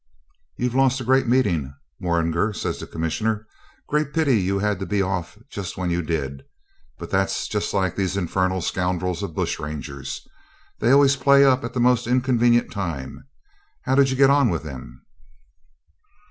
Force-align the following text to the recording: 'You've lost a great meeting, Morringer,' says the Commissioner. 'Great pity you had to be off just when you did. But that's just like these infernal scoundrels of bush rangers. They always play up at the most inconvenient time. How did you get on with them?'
'You've 0.57 0.73
lost 0.73 0.99
a 0.99 1.03
great 1.03 1.27
meeting, 1.27 1.75
Morringer,' 2.01 2.53
says 2.53 2.79
the 2.79 2.87
Commissioner. 2.87 3.45
'Great 3.87 4.15
pity 4.15 4.39
you 4.41 4.57
had 4.57 4.79
to 4.79 4.87
be 4.87 4.99
off 4.99 5.37
just 5.51 5.77
when 5.77 5.91
you 5.91 6.01
did. 6.01 6.41
But 6.97 7.11
that's 7.11 7.47
just 7.47 7.71
like 7.71 7.95
these 7.95 8.17
infernal 8.17 8.61
scoundrels 8.61 9.21
of 9.21 9.35
bush 9.35 9.59
rangers. 9.59 10.27
They 10.79 10.89
always 10.89 11.15
play 11.17 11.45
up 11.45 11.63
at 11.63 11.75
the 11.75 11.79
most 11.79 12.07
inconvenient 12.07 12.71
time. 12.71 13.27
How 13.83 13.93
did 13.93 14.09
you 14.09 14.15
get 14.15 14.31
on 14.31 14.49
with 14.49 14.63
them?' 14.63 15.05